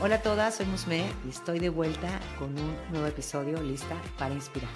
Hola 0.00 0.16
a 0.16 0.22
todas, 0.22 0.56
soy 0.56 0.66
Musme 0.66 1.04
y 1.24 1.30
estoy 1.30 1.60
de 1.60 1.68
vuelta 1.68 2.20
con 2.38 2.50
un 2.58 2.76
nuevo 2.90 3.06
episodio 3.06 3.62
lista 3.62 3.96
para 4.18 4.34
inspirar. 4.34 4.68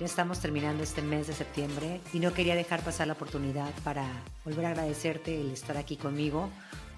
Ya 0.00 0.04
estamos 0.04 0.40
terminando 0.40 0.82
este 0.82 1.00
mes 1.00 1.28
de 1.28 1.32
septiembre 1.32 2.00
y 2.12 2.18
no 2.18 2.34
quería 2.34 2.56
dejar 2.56 2.82
pasar 2.82 3.06
la 3.06 3.12
oportunidad 3.12 3.70
para 3.84 4.04
volver 4.44 4.66
a 4.66 4.70
agradecerte 4.70 5.40
el 5.40 5.52
estar 5.52 5.76
aquí 5.76 5.96
conmigo 5.96 6.50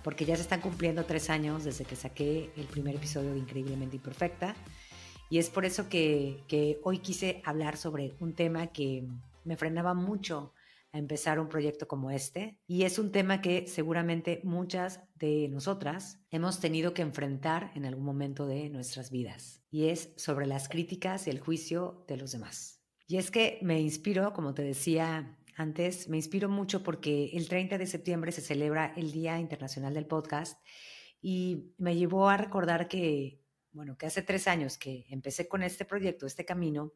porque 0.02 0.24
ya 0.24 0.34
se 0.36 0.42
están 0.42 0.62
cumpliendo 0.62 1.04
tres 1.04 1.28
años 1.28 1.64
desde 1.64 1.84
que 1.84 1.96
saqué 1.96 2.50
el 2.56 2.64
primer 2.64 2.96
episodio 2.96 3.32
de 3.32 3.38
Increíblemente 3.38 3.96
Imperfecta 3.96 4.56
y 5.29 5.38
es 5.38 5.50
por 5.50 5.66
eso 5.66 5.88
que, 5.90 6.43
que 6.48 6.80
hoy 6.82 6.98
quise 6.98 7.43
hablar 7.45 7.77
sobre 7.77 8.14
un 8.20 8.32
tema 8.32 8.68
que 8.68 9.04
me 9.45 9.56
frenaba 9.56 9.93
mucho 9.93 10.52
empezar 10.98 11.38
un 11.38 11.48
proyecto 11.48 11.88
como 11.88 12.10
este. 12.10 12.59
Y 12.66 12.84
es 12.84 12.98
un 12.98 13.12
tema 13.12 13.41
que 13.41 13.66
seguramente 13.66 14.41
muchas 14.45 15.00
de 15.14 15.48
nosotras 15.48 16.20
hemos 16.30 16.60
tenido 16.60 16.95
que 16.95 17.02
enfrentar 17.02 17.73
en 17.74 17.84
algún 17.84 18.04
momento 18.04 18.46
de 18.46 18.70
nuestras 18.70 19.10
vidas. 19.10 19.62
Y 19.70 19.88
es 19.88 20.12
sobre 20.16 20.46
las 20.46 20.68
críticas 20.68 21.27
y 21.27 21.30
el 21.30 21.40
juicio 21.40 22.04
de 22.09 22.16
los 22.16 22.32
demás. 22.32 22.82
Y 23.06 23.18
es 23.18 23.30
que 23.30 23.59
me 23.62 23.80
inspiro, 23.80 24.32
como 24.32 24.54
te 24.54 24.62
decía 24.62 25.38
antes, 25.56 26.09
me 26.09 26.16
inspiro 26.16 26.48
mucho 26.48 26.82
porque 26.82 27.30
el 27.32 27.48
30 27.48 27.78
de 27.78 27.87
septiembre 27.87 28.32
se 28.32 28.42
celebra 28.42 28.92
el 28.96 29.12
Día 29.12 29.38
Internacional 29.38 29.95
del 29.95 30.06
Podcast 30.06 30.60
y 31.23 31.73
me 31.78 31.96
llevó 31.96 32.28
a 32.28 32.37
recordar 32.37 32.88
que, 32.88 33.40
bueno, 33.73 33.96
que 33.96 34.06
hace 34.06 34.23
tres 34.23 34.48
años 34.48 34.76
que 34.76 35.06
empecé 35.09 35.48
con 35.48 35.62
este 35.62 35.84
proyecto, 35.84 36.26
este 36.26 36.45
camino, 36.45 36.92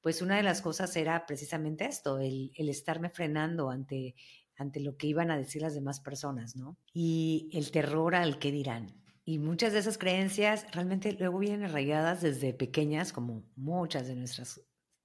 pues 0.00 0.22
una 0.22 0.36
de 0.36 0.42
las 0.42 0.62
cosas 0.62 0.96
era 0.96 1.26
precisamente 1.26 1.84
esto, 1.84 2.18
el, 2.18 2.52
estarme 2.56 3.10
frenando 3.10 3.70
ante, 3.70 4.14
ante 4.56 4.80
lo 4.80 4.96
que 4.96 5.06
iban 5.06 5.30
a 5.30 5.36
decir 5.36 5.62
las 5.62 5.74
demás 5.74 6.00
personas, 6.00 6.56
¿no? 6.56 6.76
Y 6.92 7.50
el 7.52 7.70
terror 7.70 8.14
al 8.14 8.38
que 8.38 8.50
dirán. 8.50 8.94
Y 9.24 9.38
muchas 9.38 9.72
de 9.72 9.80
esas 9.80 9.98
creencias 9.98 10.66
realmente 10.72 11.12
luego 11.12 11.38
vienen 11.38 11.64
arraigadas 11.64 12.22
desde 12.22 12.54
pequeñas, 12.54 13.12
como 13.12 13.44
muchas 13.56 14.08
de 14.08 14.16
nuestras, 14.16 14.62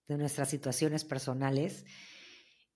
de 0.08 0.18
nuestras 0.18 0.50
situaciones 0.50 1.04
personales. 1.04 1.86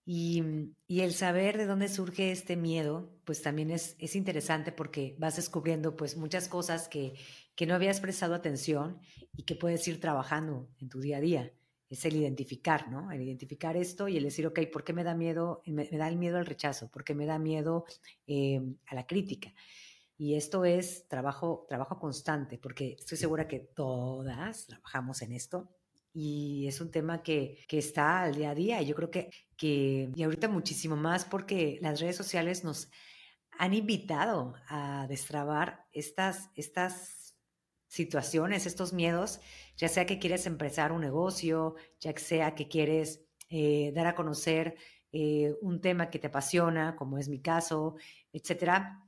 Y, 0.05 0.43
el 0.87 1.13
saber 1.13 1.57
de 1.57 1.67
dónde 1.67 1.87
surge 1.87 2.31
este 2.31 2.57
miedo, 2.57 3.13
pues 3.25 3.41
también 3.41 3.71
es, 3.71 3.95
es 3.99 4.15
interesante 4.15 4.71
porque 4.71 5.15
vas 5.19 5.37
descubriendo 5.37 5.95
pues 5.95 6.17
muchas 6.17 6.49
cosas 6.49 6.89
que, 6.89 7.13
que 7.55 7.65
no 7.65 7.75
habías 7.75 7.99
prestado 8.01 8.33
atención 8.33 8.99
y 9.37 9.43
que 9.43 9.55
puedes 9.55 9.87
ir 9.87 10.01
trabajando 10.01 10.67
en 10.79 10.89
tu 10.89 10.99
día 10.99 11.17
a 11.17 11.21
día 11.21 11.53
es 11.89 12.05
el 12.05 12.15
identificar, 12.15 12.89
¿no? 12.89 13.11
El 13.11 13.21
identificar 13.21 13.75
esto 13.75 14.07
y 14.07 14.17
el 14.17 14.23
decir, 14.23 14.45
ok, 14.45 14.59
¿por 14.71 14.83
qué 14.83 14.93
me 14.93 15.03
da 15.03 15.15
miedo? 15.15 15.61
Me, 15.65 15.85
da 15.85 16.07
el 16.07 16.17
miedo 16.17 16.37
al 16.37 16.45
rechazo, 16.45 16.89
¿por 16.89 17.03
qué 17.03 17.15
me 17.15 17.25
da 17.25 17.39
miedo 17.39 17.85
em, 18.27 18.77
a 18.87 18.95
la 18.95 19.07
crítica? 19.07 19.53
Y 20.17 20.35
esto 20.35 20.65
es 20.65 21.07
trabajo, 21.07 21.65
trabajo 21.67 21.97
constante, 21.97 22.57
porque 22.57 22.97
estoy 22.99 23.17
segura 23.17 23.47
que 23.47 23.59
todas 23.59 24.67
trabajamos 24.67 25.21
en 25.21 25.31
esto 25.31 25.69
y 26.13 26.67
es 26.67 26.81
un 26.81 26.91
tema 26.91 27.23
que, 27.23 27.65
que 27.67 27.77
está 27.77 28.21
al 28.21 28.35
día 28.35 28.51
a 28.51 28.55
día. 28.55 28.81
Y 28.81 28.87
yo 28.87 28.95
creo 28.95 29.09
que, 29.09 29.29
que, 29.55 30.11
y 30.13 30.23
ahorita 30.23 30.47
muchísimo 30.47 30.95
más 30.95 31.25
porque 31.25 31.79
las 31.81 31.99
redes 32.01 32.17
sociales 32.17 32.63
nos 32.63 32.91
han 33.57 33.73
invitado 33.73 34.55
a 34.67 35.05
destrabar 35.07 35.85
estas, 35.91 36.49
estas 36.55 37.35
situaciones, 37.87 38.65
estos 38.65 38.93
miedos, 38.93 39.41
ya 39.79 39.87
sea 39.87 40.05
que 40.05 40.19
quieres 40.19 40.45
empezar 40.45 40.91
un 40.91 40.99
negocio, 40.99 41.75
ya 42.01 42.13
sea 42.17 42.53
que 42.53 42.67
quieres 42.67 43.21
eh, 43.49 43.93
dar 43.95 44.07
a 44.07 44.15
conocer 44.15 44.75
eh, 45.13 45.55
un 45.61 45.79
tema 45.79 46.09
que 46.09 46.19
te 46.19 46.27
apasiona, 46.27 46.97
como 46.97 47.17
es 47.17 47.29
mi 47.29 47.39
caso, 47.39 47.95
etcétera, 48.33 49.05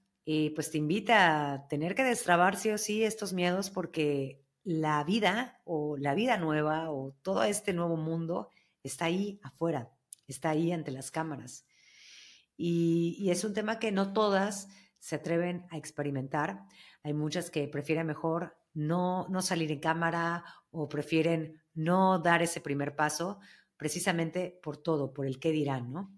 pues 0.55 0.72
te 0.72 0.77
invita 0.77 1.52
a 1.52 1.67
tener 1.67 1.94
que 1.94 2.05
destrabar 2.05 2.55
sí 2.55 2.70
o 2.70 2.77
sí 2.77 3.04
estos 3.04 3.33
miedos 3.33 3.70
porque 3.70 4.42
la 4.64 5.04
vida 5.04 5.59
o 5.65 5.98
la 5.98 6.15
vida 6.15 6.37
nueva 6.37 6.89
o 6.89 7.11
todo 7.21 7.43
este 7.43 7.73
nuevo 7.73 7.98
mundo 7.98 8.49
está 8.82 9.05
ahí 9.05 9.42
afuera, 9.43 9.92
está 10.26 10.52
ahí 10.52 10.71
ante 10.71 10.92
las 10.92 11.11
cámaras. 11.11 11.65
Y, 12.55 13.17
y 13.20 13.32
es 13.32 13.43
un 13.43 13.53
tema 13.53 13.77
que 13.77 13.92
no 13.92 14.14
todas 14.14 14.70
se 14.99 15.15
atreven 15.17 15.65
a 15.70 15.77
experimentar. 15.77 16.64
Hay 17.03 17.14
muchas 17.14 17.49
que 17.49 17.67
prefieren 17.67 18.08
mejor 18.08 18.55
no, 18.73 19.27
no 19.30 19.42
salir 19.42 19.71
en 19.71 19.80
cámara 19.80 20.43
o 20.71 20.87
prefieren 20.89 21.61
no 21.73 22.20
dar 22.20 22.42
ese 22.42 22.61
primer 22.61 22.95
paso 22.95 23.39
precisamente 23.77 24.59
por 24.61 24.77
todo, 24.77 25.14
por 25.14 25.26
el 25.26 25.39
qué 25.39 25.52
dirán, 25.52 25.92
¿no? 25.92 26.14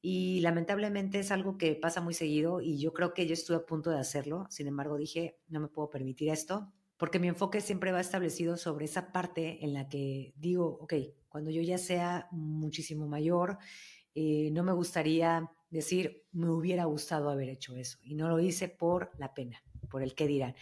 Y 0.00 0.40
lamentablemente 0.40 1.18
es 1.18 1.32
algo 1.32 1.58
que 1.58 1.74
pasa 1.74 2.00
muy 2.00 2.14
seguido 2.14 2.60
y 2.60 2.78
yo 2.78 2.92
creo 2.92 3.12
que 3.14 3.26
yo 3.26 3.32
estuve 3.32 3.56
a 3.56 3.66
punto 3.66 3.90
de 3.90 3.98
hacerlo, 3.98 4.46
sin 4.50 4.68
embargo 4.68 4.96
dije, 4.96 5.40
no 5.48 5.58
me 5.58 5.68
puedo 5.68 5.90
permitir 5.90 6.30
esto, 6.30 6.72
porque 6.96 7.18
mi 7.18 7.28
enfoque 7.28 7.60
siempre 7.60 7.90
va 7.90 8.00
establecido 8.00 8.56
sobre 8.56 8.84
esa 8.84 9.12
parte 9.12 9.64
en 9.64 9.74
la 9.74 9.88
que 9.88 10.32
digo, 10.36 10.78
ok, 10.80 10.94
cuando 11.28 11.50
yo 11.50 11.62
ya 11.62 11.78
sea 11.78 12.28
muchísimo 12.30 13.08
mayor, 13.08 13.58
eh, 14.14 14.50
no 14.52 14.62
me 14.62 14.72
gustaría 14.72 15.50
decir, 15.70 16.24
me 16.32 16.50
hubiera 16.50 16.84
gustado 16.84 17.30
haber 17.30 17.48
hecho 17.48 17.76
eso. 17.76 17.98
Y 18.02 18.14
no 18.14 18.28
lo 18.28 18.40
hice 18.40 18.68
por 18.68 19.10
la 19.18 19.34
pena, 19.34 19.62
por 19.90 20.02
el 20.02 20.14
qué 20.14 20.26
dirán. 20.26 20.54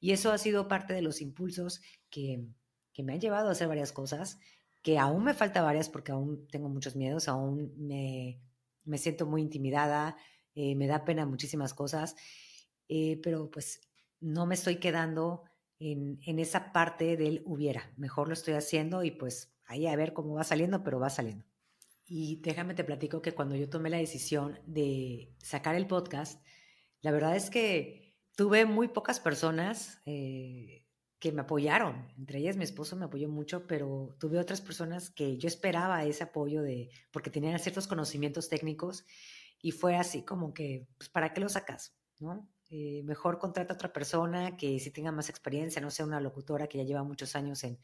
Y 0.00 0.12
eso 0.12 0.32
ha 0.32 0.38
sido 0.38 0.68
parte 0.68 0.92
de 0.92 1.02
los 1.02 1.20
impulsos 1.20 1.80
que, 2.10 2.44
que 2.92 3.02
me 3.02 3.14
han 3.14 3.20
llevado 3.20 3.48
a 3.48 3.52
hacer 3.52 3.68
varias 3.68 3.92
cosas, 3.92 4.38
que 4.82 4.98
aún 4.98 5.24
me 5.24 5.34
falta 5.34 5.62
varias 5.62 5.88
porque 5.88 6.12
aún 6.12 6.46
tengo 6.48 6.68
muchos 6.68 6.96
miedos, 6.96 7.28
aún 7.28 7.72
me, 7.76 8.40
me 8.84 8.98
siento 8.98 9.26
muy 9.26 9.42
intimidada, 9.42 10.16
eh, 10.54 10.74
me 10.74 10.86
da 10.86 11.04
pena 11.04 11.26
muchísimas 11.26 11.74
cosas, 11.74 12.16
eh, 12.88 13.20
pero 13.22 13.50
pues 13.50 13.80
no 14.20 14.46
me 14.46 14.54
estoy 14.54 14.76
quedando 14.76 15.44
en, 15.78 16.20
en 16.26 16.38
esa 16.38 16.72
parte 16.72 17.16
del 17.16 17.42
hubiera. 17.44 17.92
Mejor 17.96 18.28
lo 18.28 18.34
estoy 18.34 18.54
haciendo 18.54 19.04
y 19.04 19.10
pues 19.10 19.54
ahí 19.66 19.86
a 19.86 19.96
ver 19.96 20.12
cómo 20.12 20.34
va 20.34 20.44
saliendo, 20.44 20.82
pero 20.82 20.98
va 20.98 21.10
saliendo. 21.10 21.44
Y 22.06 22.40
déjame 22.40 22.74
te 22.74 22.84
platico 22.84 23.20
que 23.20 23.32
cuando 23.32 23.54
yo 23.54 23.68
tomé 23.68 23.90
la 23.90 23.98
decisión 23.98 24.58
de 24.66 25.34
sacar 25.38 25.74
el 25.74 25.86
podcast, 25.86 26.42
la 27.02 27.10
verdad 27.10 27.36
es 27.36 27.50
que 27.50 28.07
tuve 28.38 28.66
muy 28.66 28.86
pocas 28.86 29.18
personas 29.18 30.00
eh, 30.06 30.86
que 31.18 31.32
me 31.32 31.40
apoyaron. 31.40 32.06
Entre 32.16 32.38
ellas 32.38 32.56
mi 32.56 32.62
esposo 32.62 32.94
me 32.94 33.06
apoyó 33.06 33.28
mucho, 33.28 33.66
pero 33.66 34.14
tuve 34.20 34.38
otras 34.38 34.60
personas 34.60 35.10
que 35.10 35.38
yo 35.38 35.48
esperaba 35.48 36.04
ese 36.04 36.22
apoyo 36.22 36.62
de, 36.62 36.88
porque 37.10 37.30
tenían 37.30 37.58
ciertos 37.58 37.88
conocimientos 37.88 38.48
técnicos 38.48 39.04
y 39.60 39.72
fue 39.72 39.96
así 39.96 40.22
como 40.22 40.54
que, 40.54 40.86
pues, 40.98 41.10
¿para 41.10 41.34
qué 41.34 41.40
lo 41.40 41.48
sacas? 41.48 41.98
¿No? 42.20 42.48
Eh, 42.70 43.02
mejor 43.02 43.40
contrata 43.40 43.72
a 43.72 43.74
otra 43.74 43.92
persona 43.92 44.56
que 44.56 44.78
si 44.78 44.92
tenga 44.92 45.10
más 45.10 45.28
experiencia, 45.30 45.82
no 45.82 45.90
sea 45.90 46.06
una 46.06 46.20
locutora 46.20 46.68
que 46.68 46.78
ya 46.78 46.84
lleva 46.84 47.02
muchos 47.02 47.34
años 47.34 47.64
en, 47.64 47.80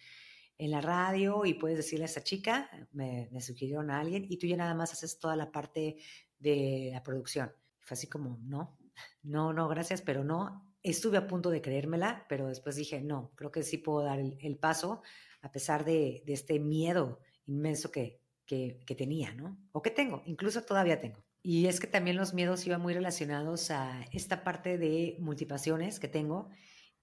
en 0.56 0.70
la 0.70 0.80
radio 0.80 1.44
y 1.46 1.54
puedes 1.54 1.78
decirle 1.78 2.04
a 2.04 2.06
esa 2.06 2.22
chica, 2.22 2.70
me, 2.92 3.28
me, 3.32 3.40
sugirieron 3.40 3.90
a 3.90 3.98
alguien 3.98 4.24
y 4.28 4.36
tú 4.36 4.46
ya 4.46 4.56
nada 4.56 4.74
más 4.74 4.92
haces 4.92 5.18
toda 5.18 5.34
la 5.34 5.50
parte 5.50 5.96
de 6.38 6.90
la 6.92 7.02
producción. 7.02 7.52
Fue 7.80 7.96
así 7.96 8.06
como, 8.06 8.38
no, 8.44 8.78
no, 9.22 9.52
no, 9.52 9.68
gracias, 9.68 10.02
pero 10.02 10.24
no. 10.24 10.70
Estuve 10.82 11.16
a 11.16 11.26
punto 11.26 11.50
de 11.50 11.62
creérmela, 11.62 12.26
pero 12.28 12.48
después 12.48 12.76
dije, 12.76 13.00
no, 13.00 13.32
creo 13.36 13.50
que 13.50 13.62
sí 13.62 13.78
puedo 13.78 14.04
dar 14.04 14.18
el, 14.18 14.58
paso 14.58 15.02
a 15.40 15.50
pesar 15.50 15.84
de, 15.84 16.22
este 16.26 16.58
miedo 16.60 17.20
inmenso 17.46 17.90
que, 17.90 18.20
que, 18.46 18.80
que 18.86 18.94
tenía, 18.94 19.32
¿no? 19.34 19.58
O 19.72 19.82
que 19.82 19.90
tengo, 19.90 20.22
incluso 20.26 20.62
todavía 20.62 21.00
tengo. 21.00 21.24
Y 21.42 21.66
es 21.66 21.78
que 21.78 21.86
también 21.86 22.16
los 22.16 22.32
miedos 22.32 22.66
iban 22.66 22.80
muy 22.80 22.94
relacionados 22.94 23.70
a 23.70 24.02
esta 24.12 24.44
parte 24.44 24.78
de 24.78 25.16
multipasiones 25.20 26.00
que 26.00 26.08
tengo 26.08 26.50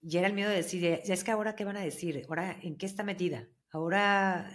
y 0.01 0.17
era 0.17 0.27
el 0.27 0.33
miedo 0.33 0.49
de 0.49 0.55
decir, 0.55 0.81
ya 1.03 1.13
es 1.13 1.23
que 1.23 1.29
ahora 1.29 1.55
qué 1.55 1.63
van 1.63 1.77
a 1.77 1.81
decir, 1.81 2.25
ahora 2.27 2.57
en 2.63 2.75
qué 2.75 2.87
está 2.87 3.03
metida, 3.03 3.47
ahora 3.69 4.49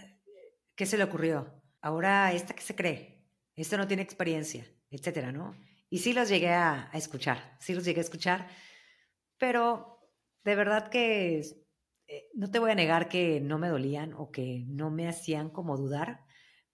qué 0.75 0.85
se 0.85 0.97
le 0.97 1.05
ocurrió, 1.05 1.63
ahora 1.79 2.33
esta 2.33 2.53
qué 2.53 2.61
se 2.61 2.75
cree, 2.75 3.23
esta 3.55 3.77
no 3.77 3.87
tiene 3.87 4.03
experiencia, 4.03 4.67
etcétera, 4.89 5.31
¿no? 5.31 5.55
Y 5.89 5.99
sí 5.99 6.13
los 6.13 6.29
llegué 6.29 6.49
a, 6.49 6.89
escuchar, 6.93 7.57
sí 7.59 7.73
los 7.73 7.85
llegué 7.85 8.01
a 8.01 8.03
escuchar, 8.03 8.47
pero 9.37 9.99
de 10.43 10.55
verdad 10.55 10.89
que 10.89 11.39
eh, 12.07 12.29
no 12.33 12.51
te 12.51 12.59
voy 12.59 12.71
a 12.71 12.75
negar 12.75 13.07
que 13.09 13.39
no 13.39 13.57
me 13.57 13.69
dolían 13.69 14.13
o 14.13 14.31
que 14.31 14.65
no 14.67 14.91
me 14.91 15.07
hacían 15.07 15.49
como 15.49 15.77
dudar, 15.77 16.25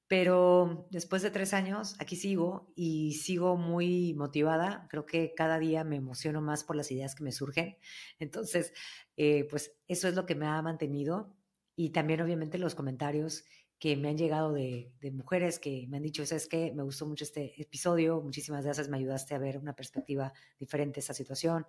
pero 0.07 0.87
después 0.91 1.21
de 1.21 1.31
tres 1.31 1.53
años, 1.53 1.95
aquí 1.99 2.15
sigo 2.15 2.71
y 2.75 3.13
sigo 3.13 3.57
muy 3.57 4.13
motivada. 4.13 4.87
Creo 4.89 5.05
que 5.05 5.33
cada 5.33 5.57
día 5.57 5.83
me 5.83 5.95
emociono 5.95 6.41
más 6.41 6.63
por 6.63 6.75
las 6.75 6.91
ideas 6.91 7.15
que 7.15 7.23
me 7.23 7.31
surgen. 7.31 7.77
Entonces, 8.19 8.73
eh, 9.17 9.47
pues 9.49 9.75
eso 9.87 10.07
es 10.07 10.13
lo 10.13 10.25
que 10.25 10.35
me 10.35 10.45
ha 10.45 10.61
mantenido. 10.61 11.35
Y 11.75 11.91
también, 11.91 12.21
obviamente, 12.21 12.59
los 12.59 12.75
comentarios 12.75 13.45
que 13.83 13.97
me 13.97 14.07
han 14.07 14.17
llegado 14.17 14.53
de, 14.53 14.93
mujeres 15.11 15.59
que 15.59 15.87
me 15.89 15.97
han 15.97 16.03
dicho, 16.03 16.23
es 16.23 16.47
que 16.47 16.71
me 16.71 16.83
gustó 16.83 17.05
mucho 17.05 17.25
este 17.25 17.61
episodio, 17.61 18.21
muchísimas 18.21 18.63
gracias, 18.63 18.87
me 18.87 18.95
ayudaste 18.95 19.35
a 19.35 19.39
ver 19.39 19.57
una 19.57 19.75
perspectiva 19.75 20.31
diferente 20.57 20.95
de 20.95 20.99
esta 21.01 21.13
situación. 21.13 21.67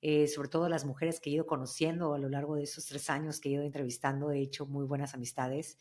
Eh, 0.00 0.26
sobre 0.26 0.48
todo 0.48 0.68
las 0.68 0.84
mujeres 0.84 1.20
que 1.20 1.30
he 1.30 1.34
ido 1.34 1.46
conociendo 1.46 2.14
a 2.14 2.18
lo 2.18 2.28
largo 2.28 2.56
de 2.56 2.64
esos 2.64 2.84
tres 2.86 3.08
años 3.10 3.38
que 3.38 3.48
he 3.48 3.52
ido 3.52 3.62
entrevistando, 3.62 4.32
he 4.32 4.40
hecho 4.40 4.66
muy 4.66 4.84
buenas 4.86 5.14
amistades 5.14 5.78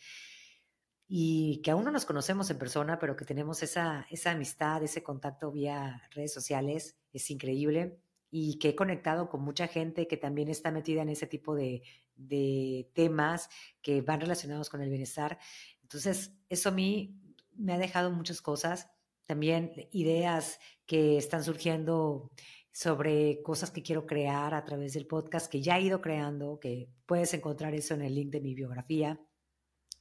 y 1.08 1.64
que 1.64 1.72
aún 1.72 1.84
no 1.84 1.90
nos 1.90 2.06
conocemos 2.06 2.52
en 2.52 2.60
persona, 2.60 3.00
pero 3.00 3.16
que 3.16 3.26
tenemos 3.26 3.64
esa, 3.64 4.06
esa 4.12 4.30
amistad, 4.30 4.84
ese 4.84 5.02
contacto 5.02 5.52
vía 5.52 6.04
redes 6.12 6.32
sociales, 6.32 6.96
es 7.12 7.32
increíble. 7.32 7.98
y 8.34 8.60
que 8.60 8.70
he 8.70 8.76
conectado 8.76 9.30
con 9.30 9.42
mucha 9.42 9.68
gente 9.68 10.08
que 10.08 10.16
también 10.16 10.48
está 10.48 10.72
metida 10.72 11.02
en 11.02 11.10
ese 11.10 11.28
tipo 11.28 11.54
de, 11.54 11.82
de 12.28 12.90
temas 12.94 13.50
que 13.82 14.02
van 14.02 14.22
relacionados 14.22 14.70
con 14.70 14.82
el 14.82 14.90
bienestar. 14.90 15.40
Entonces, 15.82 16.34
eso 16.50 16.70
a 16.70 16.72
mí 16.72 17.22
me 17.56 17.74
ha 17.74 17.78
dejado 17.78 18.12
muchas 18.12 18.42
cosas, 18.42 18.90
también 19.26 19.72
ideas 19.92 20.60
que 20.86 21.18
están 21.18 21.44
surgiendo 21.44 22.32
sobre 22.72 23.42
cosas 23.44 23.72
que 23.72 23.84
quiero 23.84 24.06
crear 24.06 24.54
a 24.54 24.64
través 24.64 24.94
del 24.94 25.06
podcast 25.06 25.52
que 25.52 25.62
ya 25.62 25.78
he 25.78 25.82
ido 25.82 26.02
creando, 26.02 26.60
que 26.60 26.90
puedes 27.06 27.34
encontrar 27.34 27.74
eso 27.76 27.94
en 27.94 28.02
el 28.02 28.16
link 28.16 28.30
de 28.32 28.42
mi 28.42 28.56
biografía 28.56 29.20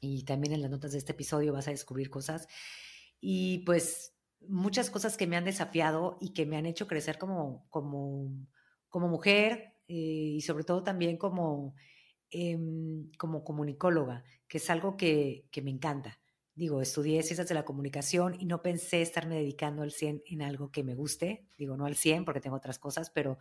y 0.01 0.25
también 0.25 0.55
en 0.55 0.63
las 0.63 0.71
notas 0.71 0.93
de 0.93 0.99
este 0.99 1.13
episodio 1.13 1.53
vas 1.53 1.69
a 1.69 1.73
descubrir 1.73 2.11
cosas. 2.11 2.47
Y 3.21 3.59
pues 3.67 4.15
muchas 4.49 4.91
cosas 4.91 5.17
que 5.17 5.27
me 5.27 5.37
han 5.37 5.45
desafiado 5.45 6.17
y 6.21 6.33
que 6.33 6.47
me 6.47 6.57
han 6.57 6.67
hecho 6.67 6.87
crecer 6.87 7.19
como, 7.19 7.67
como, 7.71 8.31
como 8.89 9.09
mujer 9.09 9.75
eh, 9.89 10.35
y 10.37 10.41
sobre 10.41 10.65
todo 10.65 10.83
también 10.83 11.17
como, 11.19 11.75
em, 12.31 13.11
como 13.19 13.45
comunicóloga, 13.45 14.25
que 14.49 14.59
es 14.59 14.71
algo 14.71 14.97
que, 14.97 15.47
que 15.51 15.63
me 15.63 15.71
encanta 15.71 16.21
digo, 16.61 16.83
estudié 16.83 17.23
ciencias 17.23 17.49
de 17.49 17.55
la 17.55 17.65
comunicación 17.65 18.37
y 18.39 18.45
no 18.45 18.61
pensé 18.61 19.01
estarme 19.01 19.37
dedicando 19.37 19.83
al 19.83 19.93
100 19.93 20.23
en 20.27 20.43
algo 20.43 20.71
que 20.71 20.85
me 20.85 20.95
guste, 20.95 21.47
digo, 21.57 21.75
no 21.75 21.87
al 21.87 21.97
100 21.97 22.27
porque 22.27 22.41
tengo 22.41 22.57
otras 22.57 22.79
cosas, 22.79 23.09
pero, 23.09 23.39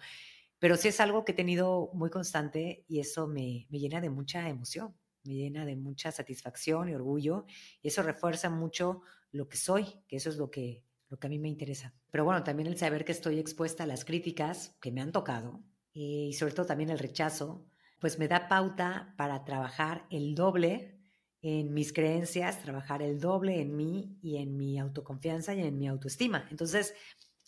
pero 0.57 0.77
sí 0.77 0.87
es 0.87 1.01
algo 1.01 1.25
que 1.25 1.33
he 1.33 1.35
tenido 1.35 1.91
muy 1.93 2.09
constante 2.09 2.85
y 2.87 3.01
eso 3.01 3.27
me, 3.27 3.67
me 3.69 3.79
llena 3.79 3.99
de 3.99 4.09
mucha 4.09 4.47
emoción, 4.47 4.95
me 5.25 5.33
llena 5.33 5.65
de 5.65 5.75
mucha 5.75 6.13
satisfacción 6.13 6.87
y 6.87 6.95
orgullo 6.95 7.45
y 7.81 7.89
eso 7.89 8.03
refuerza 8.03 8.49
mucho 8.49 9.01
lo 9.31 9.49
que 9.49 9.57
soy, 9.57 9.85
que 10.07 10.15
eso 10.15 10.29
es 10.29 10.37
lo 10.37 10.49
que, 10.49 10.85
lo 11.09 11.19
que 11.19 11.27
a 11.27 11.29
mí 11.29 11.39
me 11.39 11.49
interesa. 11.49 11.93
Pero 12.11 12.23
bueno, 12.23 12.45
también 12.45 12.67
el 12.67 12.77
saber 12.77 13.03
que 13.03 13.11
estoy 13.11 13.37
expuesta 13.37 13.83
a 13.83 13.87
las 13.87 14.05
críticas 14.05 14.77
que 14.79 14.93
me 14.93 15.01
han 15.01 15.11
tocado 15.11 15.61
y 15.91 16.31
sobre 16.33 16.53
todo 16.53 16.67
también 16.67 16.89
el 16.89 16.99
rechazo, 16.99 17.65
pues 17.99 18.19
me 18.19 18.27
da 18.27 18.47
pauta 18.47 19.13
para 19.17 19.43
trabajar 19.43 20.05
el 20.09 20.35
doble 20.35 20.99
en 21.41 21.73
mis 21.73 21.93
creencias, 21.93 22.61
trabajar 22.61 23.01
el 23.01 23.19
doble 23.19 23.61
en 23.61 23.75
mí 23.75 24.17
y 24.21 24.37
en 24.37 24.57
mi 24.57 24.77
autoconfianza 24.77 25.53
y 25.53 25.61
en 25.61 25.77
mi 25.77 25.87
autoestima. 25.87 26.47
Entonces, 26.51 26.93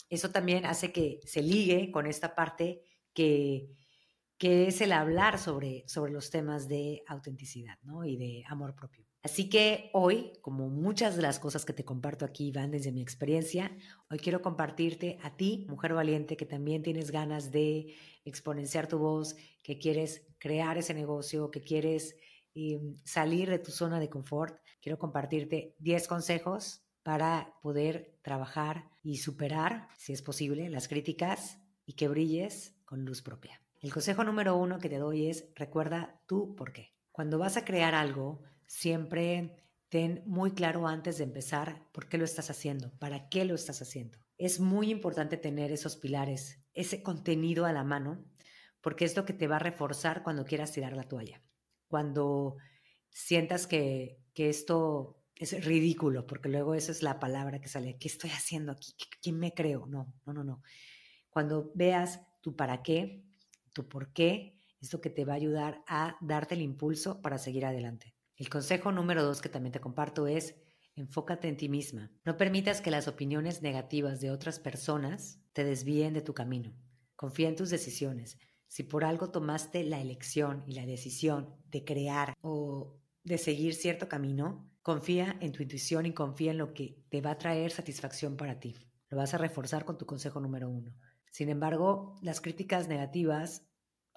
eso 0.08 0.30
también 0.30 0.64
hace 0.66 0.92
que 0.92 1.20
se 1.24 1.42
ligue 1.42 1.90
con 1.90 2.06
esta 2.06 2.34
parte 2.34 2.82
que, 3.12 3.70
que 4.38 4.66
es 4.68 4.80
el 4.80 4.92
hablar 4.92 5.38
sobre, 5.38 5.84
sobre 5.86 6.12
los 6.12 6.30
temas 6.30 6.68
de 6.68 7.02
autenticidad 7.06 7.78
¿no? 7.82 8.04
y 8.04 8.16
de 8.16 8.44
amor 8.48 8.74
propio. 8.74 9.11
Así 9.22 9.48
que 9.48 9.90
hoy, 9.92 10.32
como 10.40 10.68
muchas 10.68 11.14
de 11.14 11.22
las 11.22 11.38
cosas 11.38 11.64
que 11.64 11.72
te 11.72 11.84
comparto 11.84 12.24
aquí 12.24 12.50
van 12.50 12.72
desde 12.72 12.90
mi 12.90 13.00
experiencia, 13.00 13.70
hoy 14.10 14.18
quiero 14.18 14.42
compartirte 14.42 15.18
a 15.22 15.36
ti, 15.36 15.64
mujer 15.68 15.94
valiente, 15.94 16.36
que 16.36 16.44
también 16.44 16.82
tienes 16.82 17.12
ganas 17.12 17.52
de 17.52 17.94
exponenciar 18.24 18.88
tu 18.88 18.98
voz, 18.98 19.36
que 19.62 19.78
quieres 19.78 20.26
crear 20.38 20.76
ese 20.76 20.92
negocio, 20.92 21.52
que 21.52 21.62
quieres 21.62 22.16
mm, 22.56 22.94
salir 23.04 23.48
de 23.48 23.60
tu 23.60 23.70
zona 23.70 24.00
de 24.00 24.10
confort, 24.10 24.58
quiero 24.80 24.98
compartirte 24.98 25.76
10 25.78 26.08
consejos 26.08 26.82
para 27.04 27.54
poder 27.62 28.18
trabajar 28.22 28.90
y 29.04 29.18
superar, 29.18 29.88
si 29.98 30.12
es 30.12 30.22
posible, 30.22 30.68
las 30.68 30.88
críticas 30.88 31.58
y 31.86 31.92
que 31.92 32.08
brilles 32.08 32.74
con 32.84 33.04
luz 33.04 33.22
propia. 33.22 33.60
El 33.80 33.92
consejo 33.92 34.24
número 34.24 34.56
uno 34.56 34.78
que 34.78 34.88
te 34.88 34.98
doy 34.98 35.28
es 35.28 35.46
recuerda 35.54 36.20
tú 36.26 36.56
por 36.56 36.72
qué. 36.72 36.92
Cuando 37.10 37.38
vas 37.38 37.56
a 37.56 37.64
crear 37.64 37.94
algo, 37.94 38.42
siempre 38.66 39.56
ten 39.88 40.22
muy 40.26 40.52
claro 40.52 40.86
antes 40.86 41.18
de 41.18 41.24
empezar 41.24 41.86
por 41.92 42.08
qué 42.08 42.18
lo 42.18 42.24
estás 42.24 42.50
haciendo, 42.50 42.92
para 42.98 43.28
qué 43.28 43.44
lo 43.44 43.54
estás 43.54 43.82
haciendo. 43.82 44.18
Es 44.38 44.60
muy 44.60 44.90
importante 44.90 45.36
tener 45.36 45.70
esos 45.72 45.96
pilares, 45.96 46.60
ese 46.72 47.02
contenido 47.02 47.66
a 47.66 47.72
la 47.72 47.84
mano, 47.84 48.24
porque 48.80 49.04
es 49.04 49.16
lo 49.16 49.24
que 49.24 49.32
te 49.32 49.46
va 49.46 49.56
a 49.56 49.60
reforzar 49.60 50.22
cuando 50.22 50.44
quieras 50.44 50.72
tirar 50.72 50.94
la 50.94 51.04
toalla 51.04 51.42
cuando 51.92 52.56
sientas 53.10 53.66
que, 53.66 54.18
esto 54.34 55.22
es 55.36 55.62
ridículo, 55.62 56.26
porque 56.26 56.48
luego 56.48 56.74
esa 56.74 56.90
es 56.90 57.02
la 57.02 57.20
palabra 57.20 57.60
que 57.60 57.68
sale, 57.68 57.98
¿qué 57.98 58.08
estoy 58.08 58.30
haciendo 58.30 58.72
aquí? 58.72 58.94
¿Quién 59.20 59.38
me 59.38 59.52
creo? 59.52 59.84
No, 59.86 60.14
no, 60.24 60.32
no, 60.32 60.42
no. 60.42 60.62
Cuando 61.28 61.70
veas 61.74 62.22
tu 62.40 62.56
para 62.56 62.82
qué, 62.82 63.26
tu 63.74 63.90
por 63.90 64.14
qué, 64.14 64.58
esto 64.80 65.02
que 65.02 65.10
te 65.10 65.26
va 65.26 65.34
a 65.34 65.36
ayudar 65.36 65.84
a 65.86 66.16
darte 66.22 66.54
el 66.54 66.62
impulso 66.62 67.20
para 67.20 67.36
seguir 67.36 67.66
adelante. 67.66 68.14
El 68.36 68.48
consejo 68.48 68.92
número 68.92 69.22
dos 69.22 69.40
que 69.40 69.48
también 69.48 69.72
te 69.72 69.80
comparto 69.80 70.26
es 70.26 70.54
enfócate 70.94 71.48
en 71.48 71.56
ti 71.56 71.68
misma. 71.68 72.10
No 72.24 72.36
permitas 72.36 72.80
que 72.80 72.90
las 72.90 73.08
opiniones 73.08 73.62
negativas 73.62 74.20
de 74.20 74.30
otras 74.30 74.58
personas 74.58 75.40
te 75.52 75.64
desvíen 75.64 76.14
de 76.14 76.22
tu 76.22 76.34
camino. 76.34 76.74
Confía 77.16 77.48
en 77.48 77.56
tus 77.56 77.70
decisiones. 77.70 78.38
Si 78.66 78.82
por 78.82 79.04
algo 79.04 79.30
tomaste 79.30 79.84
la 79.84 80.00
elección 80.00 80.64
y 80.66 80.74
la 80.74 80.86
decisión 80.86 81.54
de 81.66 81.84
crear 81.84 82.34
o 82.40 82.98
de 83.22 83.38
seguir 83.38 83.74
cierto 83.74 84.08
camino, 84.08 84.70
confía 84.82 85.36
en 85.40 85.52
tu 85.52 85.62
intuición 85.62 86.06
y 86.06 86.14
confía 86.14 86.50
en 86.50 86.58
lo 86.58 86.72
que 86.72 87.04
te 87.08 87.20
va 87.20 87.32
a 87.32 87.38
traer 87.38 87.70
satisfacción 87.70 88.36
para 88.36 88.58
ti. 88.58 88.74
Lo 89.08 89.18
vas 89.18 89.34
a 89.34 89.38
reforzar 89.38 89.84
con 89.84 89.98
tu 89.98 90.06
consejo 90.06 90.40
número 90.40 90.70
uno. 90.70 90.94
Sin 91.30 91.48
embargo, 91.48 92.16
las 92.22 92.40
críticas 92.40 92.88
negativas 92.88 93.66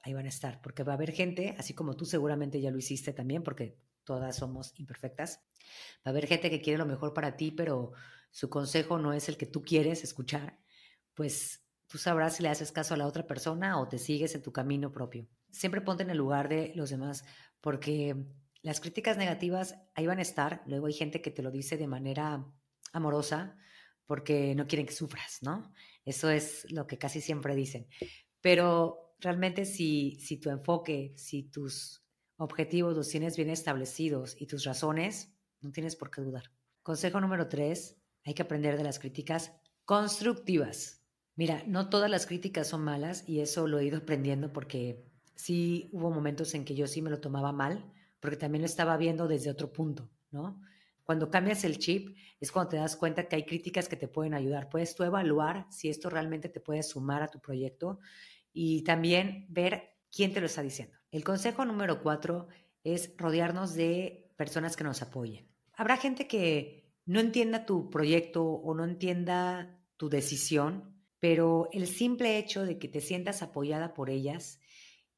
ahí 0.02 0.14
van 0.14 0.26
a 0.26 0.30
estar, 0.30 0.62
porque 0.62 0.84
va 0.84 0.94
a 0.94 0.96
haber 0.96 1.12
gente, 1.12 1.56
así 1.58 1.74
como 1.74 1.96
tú 1.96 2.06
seguramente 2.06 2.62
ya 2.62 2.72
lo 2.72 2.78
hiciste 2.78 3.12
también, 3.12 3.44
porque 3.44 3.78
todas 4.06 4.38
somos 4.38 4.74
imperfectas, 4.78 5.42
va 5.98 6.06
a 6.06 6.10
haber 6.10 6.28
gente 6.28 6.50
que 6.50 6.62
quiere 6.62 6.80
lo 6.80 6.86
mejor 6.86 7.14
para 7.14 7.36
ti, 7.36 7.52
pero 7.52 7.92
su 8.32 8.50
consejo 8.50 8.98
no 9.00 9.14
es 9.14 9.28
el 9.28 9.38
que 9.38 9.46
tú 9.46 9.64
quieres 9.64 10.04
escuchar, 10.04 10.60
pues 11.14 11.66
Tú 11.88 11.98
sabrás 11.98 12.36
si 12.36 12.44
le 12.44 12.50
haces 12.50 12.72
caso 12.72 12.94
a 12.94 12.98
la 12.98 13.06
otra 13.06 13.28
persona 13.28 13.80
o 13.80 13.88
te 13.88 14.00
sigues 14.00 14.34
en 14.36 14.42
tu 14.42 14.52
camino 14.52 14.92
propio. 14.92 15.28
Siempre 15.52 15.82
ponte 15.82 16.04
en 16.04 16.10
el 16.10 16.18
lugar 16.18 16.50
de 16.50 16.72
los 16.76 16.90
demás, 16.90 17.24
porque 17.62 18.16
las 18.62 18.80
críticas 18.80 19.18
negativas 19.18 19.76
ahí 19.94 20.08
van 20.08 20.20
a 20.20 20.24
estar. 20.24 20.64
Luego 20.66 20.88
hay 20.88 20.94
gente 20.94 21.22
que 21.22 21.32
te 21.32 21.44
lo 21.44 21.52
dice 21.52 21.78
de 21.78 21.88
manera 21.88 22.46
amorosa 22.92 23.58
porque 24.06 24.56
no 24.56 24.68
quieren 24.68 24.88
que 24.88 24.94
sufras, 24.94 25.40
¿no? 25.42 25.72
Eso 26.04 26.30
es 26.30 26.70
lo 26.72 26.88
que 26.88 26.98
casi 26.98 27.22
siempre 27.22 27.56
dicen. 27.56 27.88
Pero 28.42 29.16
realmente 29.20 29.66
si, 29.66 30.18
si 30.20 30.38
tu 30.38 30.50
enfoque, 30.50 31.14
si 31.16 31.44
tus 31.44 32.04
objetivos 32.38 32.96
los 32.96 33.10
tienes 33.10 33.36
bien 33.36 33.50
establecidos 33.50 34.36
y 34.40 34.48
tus 34.48 34.64
razones, 34.64 35.34
no 35.62 35.72
tienes 35.72 35.96
por 35.96 36.12
qué 36.12 36.22
dudar. 36.22 36.52
Consejo 36.84 37.20
número 37.20 37.48
tres, 37.48 37.98
hay 38.24 38.34
que 38.34 38.44
aprender 38.44 38.78
de 38.78 38.84
las 38.84 39.00
críticas 39.00 39.54
constructivas. 39.86 41.04
Mira, 41.36 41.64
no 41.68 41.90
todas 41.90 42.10
las 42.10 42.26
críticas 42.26 42.68
son 42.68 42.82
malas 42.84 43.28
y 43.28 43.42
eso 43.42 43.68
lo 43.68 43.80
he 43.80 43.86
ido 43.86 43.98
aprendiendo 43.98 44.54
porque 44.54 45.06
sí 45.36 45.90
hubo 45.92 46.12
momentos 46.12 46.54
en 46.56 46.66
que 46.66 46.76
yo 46.76 46.88
sí 46.88 47.02
me 47.02 47.10
lo 47.10 47.20
tomaba 47.20 47.52
mal, 47.52 47.92
porque 48.20 48.38
también 48.38 48.62
lo 48.62 48.68
estaba 48.68 48.98
viendo 48.98 49.28
desde 49.28 49.50
otro 49.50 49.72
punto, 49.72 50.10
¿no? 50.32 50.62
Cuando 51.04 51.30
cambias 51.30 51.64
el 51.64 51.78
chip 51.78 52.18
es 52.40 52.52
cuando 52.52 52.72
te 52.72 52.78
das 52.78 52.96
cuenta 52.96 53.28
que 53.28 53.36
hay 53.36 53.46
críticas 53.46 53.88
que 53.88 53.96
te 53.96 54.08
pueden 54.08 54.34
ayudar. 54.34 54.70
Puedes 54.70 54.96
tú 54.96 55.04
evaluar 55.04 55.68
si 55.70 55.88
esto 55.88 56.10
realmente 56.10 56.50
te 56.50 56.60
puede 56.60 56.82
sumar 56.82 57.22
a 57.22 57.28
tu 57.28 57.40
proyecto 57.40 58.00
y 58.52 58.84
también 58.84 59.46
ver 59.50 59.98
quién 60.12 60.34
te 60.34 60.40
lo 60.40 60.48
está 60.48 60.64
diciendo. 60.64 60.98
El 61.16 61.24
consejo 61.24 61.64
número 61.64 62.04
cuatro 62.04 62.50
es 62.84 63.14
rodearnos 63.16 63.74
de 63.74 64.34
personas 64.36 64.76
que 64.76 64.84
nos 64.84 65.02
apoyen. 65.02 65.48
Habrá 65.74 65.96
gente 65.96 66.28
que 66.28 66.92
no 67.06 67.22
entienda 67.22 67.66
tu 67.66 67.90
proyecto 67.90 68.44
o 68.44 68.76
no 68.76 68.84
entienda 68.84 69.80
tu 69.96 70.10
decisión 70.10 70.96
pero 71.26 71.70
el 71.72 71.88
simple 71.88 72.38
hecho 72.38 72.66
de 72.66 72.78
que 72.78 72.88
te 72.88 73.02
sientas 73.02 73.42
apoyada 73.42 73.96
por 73.96 74.12
ellas, 74.12 74.60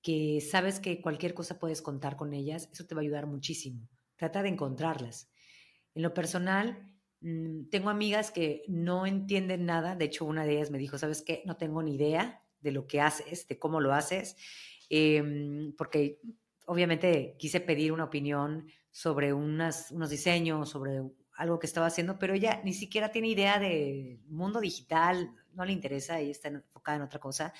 que 0.02 0.40
sabes 0.40 0.80
que 0.80 1.02
cualquier 1.02 1.34
cosa 1.34 1.60
puedes 1.60 1.82
contar 1.82 2.16
con 2.16 2.34
ellas, 2.34 2.70
eso 2.72 2.86
te 2.86 2.96
va 2.96 3.02
a 3.02 3.04
ayudar 3.04 3.28
muchísimo. 3.28 3.90
Trata 4.16 4.42
de 4.42 4.48
encontrarlas. 4.48 5.30
En 5.96 6.04
lo 6.04 6.14
personal, 6.14 6.94
mm, 7.20 7.70
tengo 7.72 7.90
amigas 7.90 8.32
que 8.32 8.64
no 8.70 9.06
entienden 9.06 9.66
nada, 9.66 9.98
de 9.98 10.06
hecho 10.06 10.24
una 10.24 10.46
de 10.46 10.54
ellas 10.54 10.72
me 10.72 10.78
dijo, 10.78 10.98
¿sabes 10.98 11.24
qué? 11.24 11.44
No 11.46 11.58
tengo 11.58 11.84
ni 11.84 11.96
idea 11.96 12.42
de 12.62 12.72
lo 12.72 12.88
que 12.88 13.02
haces, 13.02 13.46
de 13.50 13.60
cómo 13.60 13.82
lo 13.82 13.94
haces, 13.94 14.38
em, 14.90 15.74
porque 15.76 16.20
obviamente 16.66 17.36
quise 17.38 17.60
pedir 17.60 17.92
una 17.92 18.06
opinión 18.06 18.68
sobre 18.92 19.34
unas, 19.34 19.92
unos 19.92 20.10
diseños, 20.10 20.70
sobre 20.70 21.02
algo 21.38 21.60
que 21.60 21.68
estaba 21.68 21.86
haciendo, 21.86 22.18
pero 22.18 22.34
ella 22.34 22.62
ni 22.64 22.74
siquiera 22.74 23.12
tiene 23.12 23.30
idea 23.30 23.60
del 23.60 24.20
mundo 24.28 24.60
digital, 24.60 25.32
no 25.54 25.66
le 25.66 25.72
interesa, 25.72 26.20
ella 26.20 26.32
está 26.32 26.48
enfocada 26.50 26.98
en 26.98 27.04
otra 27.04 27.20
cosa, 27.20 27.54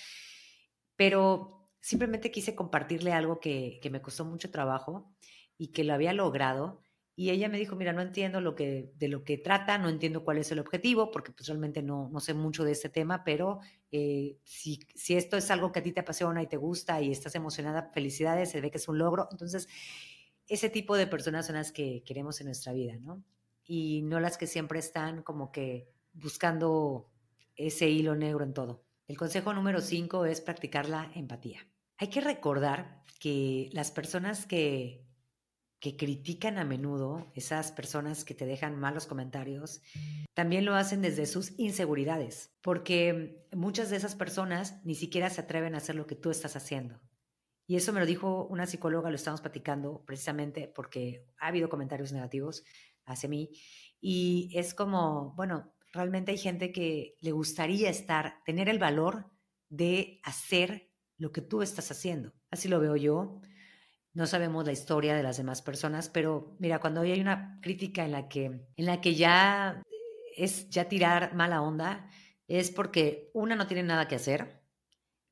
pero 0.96 1.70
simplemente 1.80 2.32
quise 2.32 2.56
compartirle 2.56 3.14
algo 3.14 3.40
que, 3.40 3.80
me 3.92 4.02
costó 4.02 4.26
mucho 4.26 4.52
trabajo 4.52 5.14
y 5.58 5.68
que 5.70 5.84
lo 5.84 5.94
había 5.94 6.12
logrado. 6.12 6.82
Y 7.20 7.32
ella 7.32 7.50
me 7.50 7.58
dijo, 7.58 7.76
mira, 7.76 7.94
no 7.94 8.02
entiendo 8.04 8.42
lo 8.42 8.54
que, 8.54 8.92
de 8.96 9.08
lo 9.08 9.24
que 9.24 9.40
trata, 9.40 9.80
no 9.80 9.90
entiendo 9.90 10.24
cuál 10.24 10.38
es 10.38 10.52
el 10.52 10.60
objetivo, 10.60 11.10
porque 11.10 11.32
pues 11.32 11.48
realmente 11.48 11.82
no, 11.82 12.10
no 12.10 12.20
sé 12.20 12.36
mucho 12.36 12.64
de 12.64 12.74
este 12.74 12.90
tema, 12.90 13.24
pero 13.24 13.58
eh, 13.92 14.38
si, 14.44 14.82
si 14.94 15.18
esto 15.18 15.36
es 15.36 15.50
algo 15.50 15.72
que 15.72 15.80
a 15.80 15.84
ti 15.84 15.92
te 15.92 16.02
apasiona 16.02 16.44
y 16.44 16.48
te 16.48 16.58
gusta 16.58 17.02
y 17.02 17.12
estás 17.12 17.34
emocionada, 17.34 17.90
felicidades, 17.92 18.52
se 18.52 18.62
ve 18.62 18.70
que 18.70 18.78
es 18.78 18.88
un 18.88 19.00
logro. 19.00 19.28
Entonces, 19.32 19.68
ese 20.48 20.70
tipo 20.70 20.96
de 20.96 21.08
personas 21.08 21.48
son 21.48 21.56
las 21.56 21.72
que 21.72 22.04
queremos 22.06 22.40
en 22.40 22.46
nuestra 22.46 22.72
vida, 22.72 22.98
¿no? 23.00 23.24
Y 23.66 24.04
no 24.04 24.20
las 24.20 24.38
que 24.38 24.46
siempre 24.46 24.78
están 24.78 25.24
como 25.24 25.52
que 25.52 25.90
buscando 26.14 27.10
ese 27.56 27.90
hilo 27.90 28.16
negro 28.16 28.44
en 28.44 28.54
todo. 28.54 28.86
El 29.08 29.18
consejo 29.18 29.56
número 29.56 29.82
5 29.82 30.26
es 30.26 30.40
practicar 30.40 30.88
la 30.88 31.12
empatía. 31.16 31.68
Hay 31.98 32.10
que 32.10 32.22
recordar 32.22 33.04
que 33.20 33.70
las 33.74 33.90
personas 33.90 34.46
que, 34.46 35.07
que 35.80 35.96
critican 35.96 36.58
a 36.58 36.66
menudo, 36.66 37.32
esas 37.36 37.72
personas 37.72 38.26
que 38.26 38.34
te 38.34 38.46
dejan 38.46 38.80
malos 38.80 39.06
comentarios, 39.06 39.82
también 40.34 40.66
lo 40.66 40.76
hacen 40.76 41.02
desde 41.02 41.26
sus 41.26 41.58
inseguridades, 41.60 42.52
porque 42.62 43.48
muchas 43.52 43.90
de 43.90 43.98
esas 43.98 44.16
personas 44.16 44.84
ni 44.84 44.96
siquiera 44.96 45.30
se 45.30 45.42
atreven 45.42 45.76
a 45.76 45.78
hacer 45.78 45.96
lo 45.96 46.08
que 46.08 46.16
tú 46.16 46.32
estás 46.32 46.56
haciendo. 46.56 47.00
Y 47.68 47.76
eso 47.76 47.92
me 47.92 48.00
lo 48.00 48.06
dijo 48.06 48.46
una 48.46 48.66
psicóloga, 48.66 49.10
lo 49.10 49.18
estamos 49.18 49.42
platicando 49.42 50.04
precisamente 50.06 50.72
porque 50.74 51.26
ha 51.38 51.48
habido 51.48 51.68
comentarios 51.68 52.14
negativos 52.14 52.64
hacia 53.06 53.28
mí. 53.28 53.50
Y 54.00 54.52
es 54.56 54.74
como, 54.74 55.34
bueno, 55.36 55.74
realmente 55.92 56.32
hay 56.32 56.38
gente 56.38 56.72
que 56.72 57.16
le 57.20 57.32
gustaría 57.32 57.90
estar, 57.90 58.42
tener 58.46 58.70
el 58.70 58.80
valor 58.80 59.30
de 59.70 60.22
hacer 60.24 60.92
lo 61.18 61.32
que 61.32 61.42
tú 61.42 61.62
estás 61.62 61.92
haciendo. 61.92 62.34
Así 62.50 62.70
lo 62.70 62.80
veo 62.80 62.96
yo. 62.96 63.42
No 64.18 64.26
sabemos 64.26 64.66
la 64.66 64.72
historia 64.72 65.16
de 65.16 65.22
las 65.22 65.38
demás 65.38 65.62
personas, 65.62 66.10
pero 66.10 66.56
mira, 66.58 66.80
cuando 66.80 67.02
hay 67.02 67.22
una 67.22 67.60
crítica 67.62 68.04
en 68.04 68.12
la 68.14 68.28
que, 68.28 68.46
en 68.46 68.86
la 68.88 69.00
que 69.00 69.14
ya 69.14 69.84
es 70.36 70.72
ya 70.72 70.90
tirar 70.90 71.36
mala 71.36 71.62
onda, 71.62 72.10
es 72.48 72.72
porque 72.72 73.30
una 73.36 73.56
no 73.56 73.68
tiene 73.68 73.84
nada 73.84 74.08
que 74.08 74.16
hacer 74.16 74.64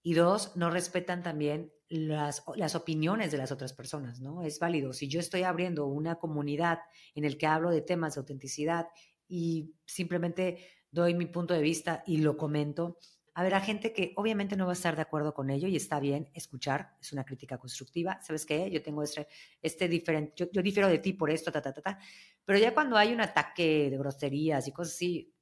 y 0.03 0.13
dos, 0.13 0.55
no 0.55 0.69
respetan 0.69 1.23
también 1.23 1.73
las, 1.89 2.43
las, 2.57 2.75
opiniones 2.75 3.31
de 3.31 3.39
las 3.39 3.51
otras 3.51 3.73
personas, 3.73 4.21
¿no? 4.21 4.43
Es 4.43 4.59
válido. 4.59 4.93
Si 4.93 5.07
yo 5.07 5.19
estoy 5.19 5.41
abriendo 5.41 5.87
una 5.87 6.19
comunidad 6.19 6.81
en 7.15 7.25
el 7.25 7.39
que 7.39 7.47
hablo 7.47 7.71
de 7.71 7.81
temas 7.81 8.13
de 8.13 8.19
autenticidad 8.19 8.89
y 9.27 9.73
simplemente 9.87 10.59
doy 10.91 11.15
mi 11.15 11.25
punto 11.25 11.55
de 11.55 11.61
vista 11.63 12.03
y 12.05 12.17
lo 12.17 12.37
comento, 12.37 12.99
habrá 13.35 13.59
gente 13.59 13.91
que 13.91 14.13
obviamente 14.15 14.55
no 14.55 14.65
va 14.65 14.71
a 14.71 14.73
estar 14.73 14.95
de 14.95 15.01
acuerdo 15.01 15.33
con 15.33 15.49
ello 15.49 15.67
y 15.67 15.75
está 15.75 15.99
bien 15.99 16.29
escuchar, 16.33 16.95
es 17.01 17.11
una 17.11 17.25
crítica 17.25 17.57
constructiva. 17.57 18.19
¿Sabes 18.21 18.45
qué? 18.45 18.71
Yo 18.71 18.81
tengo 18.81 19.03
este, 19.03 19.27
este 19.61 19.89
diferente, 19.89 20.33
yo, 20.37 20.47
yo, 20.51 20.61
difiero 20.63 20.87
de 20.87 20.99
ti 20.99 21.11
por 21.11 21.29
esto, 21.29 21.51
ta, 21.51 21.61
ta, 21.61 21.73
ta, 21.73 21.81
ta. 21.81 21.99
Pero 22.45 22.57
ya 22.57 22.73
cuando 22.73 22.95
hay 22.95 23.13
un 23.13 23.19
ataque 23.19 23.89
de 23.89 23.97
groserías 23.97 24.67
y 24.69 24.71
cosas 24.71 24.95
así, 24.95 25.33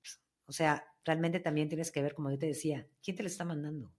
o 0.48 0.52
sea, 0.52 0.84
realmente 1.06 1.40
también 1.40 1.70
tienes 1.70 1.92
que 1.92 2.02
ver, 2.02 2.16
como 2.16 2.32
yo 2.32 2.40
te 2.40 2.48
decía, 2.48 2.88
¿quién 3.04 3.16
te 3.16 3.22
lo 3.22 3.28
está 3.28 3.46
mandando? 3.46 3.94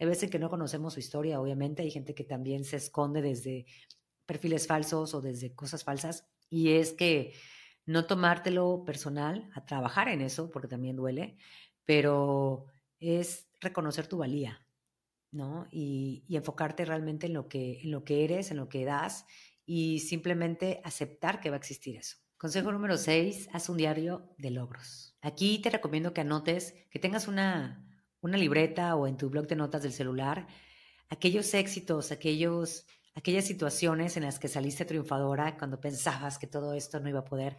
Hay 0.00 0.08
veces 0.08 0.28
que 0.30 0.40
no 0.40 0.50
conocemos 0.50 0.94
su 0.94 1.00
historia, 1.00 1.40
obviamente, 1.40 1.82
hay 1.82 1.92
gente 1.92 2.16
que 2.16 2.24
también 2.24 2.64
se 2.64 2.76
esconde 2.76 3.22
desde 3.22 3.66
perfiles 4.26 4.66
falsos 4.66 5.14
o 5.14 5.20
desde 5.20 5.54
cosas 5.54 5.84
falsas, 5.84 6.28
y 6.50 6.72
es 6.72 6.92
que 6.92 7.34
no 7.86 8.06
tomártelo 8.06 8.82
personal, 8.84 9.48
a 9.54 9.64
trabajar 9.64 10.08
en 10.08 10.22
eso, 10.22 10.50
porque 10.50 10.68
también 10.68 10.96
duele, 10.96 11.36
pero 11.84 12.66
es 13.00 13.48
reconocer 13.60 14.06
tu 14.06 14.18
valía, 14.18 14.66
¿no? 15.30 15.66
Y, 15.70 16.24
enfocarte 16.28 16.84
realmente 16.84 17.26
en 17.26 17.34
lo, 17.34 17.48
que, 17.48 17.80
en 17.82 17.90
lo 17.90 18.04
que 18.04 18.24
eres, 18.24 18.50
en 18.50 18.56
lo 18.56 18.68
que 18.68 18.84
das, 18.84 19.26
y 19.64 20.00
simplemente 20.00 20.80
aceptar 20.84 21.40
que 21.40 21.50
va 21.50 21.56
a 21.56 21.58
existir 21.58 21.96
eso. 21.96 22.16
Consejo 22.36 22.72
número 22.72 22.96
6, 22.96 23.48
haz 23.52 23.68
un 23.68 23.76
diario 23.76 24.34
de 24.38 24.50
logros. 24.50 25.16
Aquí 25.20 25.58
te 25.58 25.70
recomiendo 25.70 26.14
que 26.14 26.20
anotes, 26.20 26.74
que 26.90 26.98
tengas 26.98 27.26
una, 27.26 27.84
una 28.20 28.38
libreta 28.38 28.94
o 28.94 29.06
en 29.06 29.16
tu 29.16 29.28
blog 29.28 29.46
de 29.46 29.56
notas 29.56 29.82
del 29.82 29.92
celular 29.92 30.46
aquellos 31.08 31.52
éxitos, 31.54 32.12
aquellos, 32.12 32.86
aquellas 33.14 33.44
situaciones 33.44 34.16
en 34.16 34.24
las 34.24 34.38
que 34.38 34.48
saliste 34.48 34.84
triunfadora 34.84 35.56
cuando 35.56 35.80
pensabas 35.80 36.38
que 36.38 36.46
todo 36.46 36.74
esto 36.74 37.00
no 37.00 37.08
iba 37.08 37.20
a 37.20 37.24
poder 37.24 37.56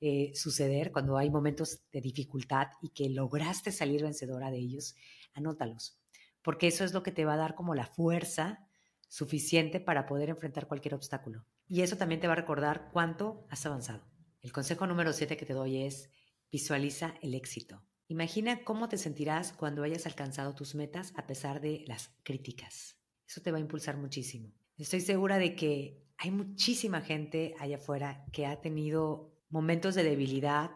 eh, 0.00 0.32
suceder, 0.34 0.92
cuando 0.92 1.16
hay 1.16 1.30
momentos 1.30 1.80
de 1.92 2.00
dificultad 2.00 2.68
y 2.82 2.90
que 2.90 3.08
lograste 3.08 3.72
salir 3.72 4.02
vencedora 4.02 4.50
de 4.50 4.58
ellos, 4.58 4.94
anótalos, 5.34 5.98
porque 6.42 6.66
eso 6.66 6.84
es 6.84 6.92
lo 6.92 7.02
que 7.02 7.12
te 7.12 7.24
va 7.24 7.34
a 7.34 7.38
dar 7.38 7.54
como 7.54 7.74
la 7.74 7.86
fuerza 7.86 8.66
suficiente 9.08 9.80
para 9.80 10.06
poder 10.06 10.28
enfrentar 10.28 10.68
cualquier 10.68 10.94
obstáculo. 10.94 11.44
Y 11.68 11.82
eso 11.82 11.96
también 11.96 12.20
te 12.20 12.26
va 12.26 12.34
a 12.34 12.36
recordar 12.36 12.90
cuánto 12.92 13.46
has 13.50 13.64
avanzado. 13.66 14.04
El 14.42 14.52
consejo 14.52 14.86
número 14.86 15.12
7 15.12 15.36
que 15.36 15.46
te 15.46 15.54
doy 15.54 15.84
es 15.84 16.10
visualiza 16.50 17.14
el 17.22 17.34
éxito. 17.34 17.82
Imagina 18.08 18.62
cómo 18.62 18.88
te 18.88 18.98
sentirás 18.98 19.52
cuando 19.52 19.82
hayas 19.82 20.06
alcanzado 20.06 20.54
tus 20.54 20.74
metas 20.74 21.12
a 21.16 21.26
pesar 21.26 21.60
de 21.60 21.84
las 21.88 22.10
críticas. 22.22 22.96
Eso 23.26 23.40
te 23.40 23.50
va 23.50 23.58
a 23.58 23.60
impulsar 23.60 23.96
muchísimo. 23.96 24.52
Estoy 24.78 25.00
segura 25.00 25.38
de 25.38 25.56
que 25.56 26.06
hay 26.16 26.30
muchísima 26.30 27.00
gente 27.00 27.54
allá 27.58 27.76
afuera 27.76 28.24
que 28.32 28.46
ha 28.46 28.60
tenido 28.60 29.35
momentos 29.56 29.94
de 29.94 30.04
debilidad 30.04 30.70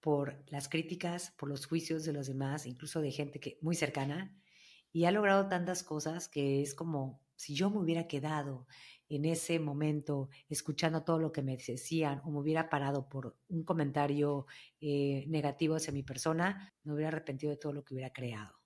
por 0.00 0.42
las 0.48 0.68
críticas, 0.68 1.32
por 1.38 1.48
los 1.48 1.66
juicios 1.66 2.04
de 2.04 2.12
los 2.12 2.26
demás, 2.26 2.66
incluso 2.66 3.00
de 3.00 3.12
gente 3.12 3.38
que 3.38 3.58
muy 3.62 3.76
cercana, 3.76 4.36
y 4.92 5.04
ha 5.04 5.12
logrado 5.12 5.46
tantas 5.46 5.84
cosas 5.84 6.26
que 6.26 6.60
es 6.60 6.74
como 6.74 7.22
si 7.36 7.54
yo 7.54 7.70
me 7.70 7.78
hubiera 7.78 8.08
quedado 8.08 8.66
en 9.08 9.24
ese 9.24 9.60
momento 9.60 10.30
escuchando 10.48 11.04
todo 11.04 11.20
lo 11.20 11.30
que 11.30 11.42
me 11.42 11.56
decían 11.56 12.22
o 12.24 12.32
me 12.32 12.40
hubiera 12.40 12.68
parado 12.68 13.08
por 13.08 13.36
un 13.46 13.62
comentario 13.62 14.46
eh, 14.80 15.24
negativo 15.28 15.76
hacia 15.76 15.92
mi 15.92 16.02
persona, 16.02 16.74
me 16.82 16.92
hubiera 16.92 17.10
arrepentido 17.10 17.52
de 17.52 17.58
todo 17.58 17.72
lo 17.72 17.84
que 17.84 17.94
hubiera 17.94 18.12
creado. 18.12 18.58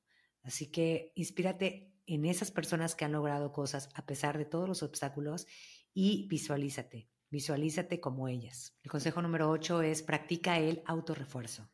Así 0.44 0.70
que 0.70 1.12
inspírate 1.14 1.92
en 2.06 2.24
esas 2.24 2.50
personas 2.50 2.94
que 2.94 3.04
han 3.04 3.12
logrado 3.12 3.52
cosas 3.52 3.90
a 3.92 4.06
pesar 4.06 4.38
de 4.38 4.46
todos 4.46 4.66
los 4.66 4.82
obstáculos 4.82 5.46
y 5.92 6.26
visualízate, 6.28 7.10
visualízate 7.30 8.00
como 8.00 8.28
ellas. 8.28 8.74
El 8.82 8.90
consejo 8.90 9.22
número 9.22 9.50
8 9.50 9.82
es 9.82 10.02
practica 10.02 10.58
el 10.58 10.82
autorrefuerzo. 10.86 11.68